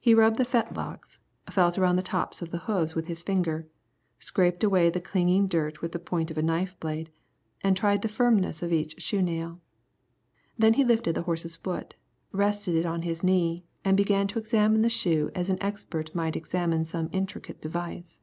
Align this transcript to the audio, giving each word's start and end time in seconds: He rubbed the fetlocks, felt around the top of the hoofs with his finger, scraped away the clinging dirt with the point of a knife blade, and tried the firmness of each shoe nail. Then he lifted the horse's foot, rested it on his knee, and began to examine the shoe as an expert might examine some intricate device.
He 0.00 0.12
rubbed 0.12 0.38
the 0.38 0.44
fetlocks, 0.44 1.20
felt 1.48 1.78
around 1.78 1.94
the 1.94 2.02
top 2.02 2.42
of 2.42 2.50
the 2.50 2.58
hoofs 2.66 2.96
with 2.96 3.06
his 3.06 3.22
finger, 3.22 3.68
scraped 4.18 4.64
away 4.64 4.90
the 4.90 5.00
clinging 5.00 5.46
dirt 5.46 5.80
with 5.80 5.92
the 5.92 6.00
point 6.00 6.32
of 6.32 6.36
a 6.36 6.42
knife 6.42 6.74
blade, 6.80 7.10
and 7.62 7.76
tried 7.76 8.02
the 8.02 8.08
firmness 8.08 8.60
of 8.60 8.72
each 8.72 9.00
shoe 9.00 9.22
nail. 9.22 9.60
Then 10.58 10.74
he 10.74 10.84
lifted 10.84 11.14
the 11.14 11.22
horse's 11.30 11.54
foot, 11.54 11.94
rested 12.32 12.74
it 12.74 12.86
on 12.86 13.02
his 13.02 13.22
knee, 13.22 13.62
and 13.84 13.96
began 13.96 14.26
to 14.26 14.40
examine 14.40 14.82
the 14.82 14.88
shoe 14.88 15.30
as 15.32 15.48
an 15.48 15.62
expert 15.62 16.12
might 16.12 16.34
examine 16.34 16.84
some 16.84 17.08
intricate 17.12 17.62
device. 17.62 18.18